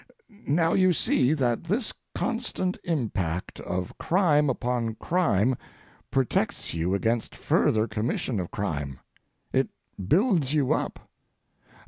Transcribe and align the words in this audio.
Now 0.47 0.73
you 0.73 0.93
see 0.93 1.33
that 1.33 1.65
this 1.65 1.93
constant 2.15 2.75
impact 2.83 3.59
of 3.59 3.95
crime 3.99 4.49
upon 4.49 4.95
crime 4.95 5.55
protects 6.09 6.73
you 6.73 6.95
against 6.95 7.35
further 7.35 7.87
commission 7.87 8.39
of 8.39 8.49
crime. 8.49 8.97
It 9.53 9.69
builds 10.07 10.55
you 10.55 10.73
up. 10.73 10.99